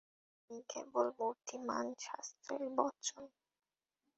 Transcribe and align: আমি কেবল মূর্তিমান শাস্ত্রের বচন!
আমি 0.39 0.59
কেবল 0.69 1.07
মূর্তিমান 1.17 1.85
শাস্ত্রের 1.99 2.63
বচন! 2.77 3.23